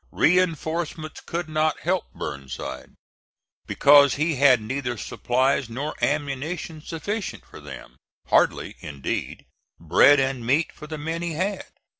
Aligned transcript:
Reinforcements 0.13 1.21
could 1.21 1.47
not 1.47 1.81
help 1.81 2.11
Burnside, 2.11 2.95
because 3.67 4.15
he 4.15 4.33
had 4.37 4.59
neither 4.59 4.97
supplies 4.97 5.69
nor 5.69 5.93
ammunition 6.03 6.81
sufficient 6.81 7.45
for 7.45 7.59
them; 7.59 7.97
hardly, 8.25 8.77
indeed, 8.79 9.45
bread 9.79 10.19
and 10.19 10.43
meat 10.43 10.71
for 10.71 10.87
the 10.87 10.97
men 10.97 11.21
he 11.21 11.33
had. 11.33 11.67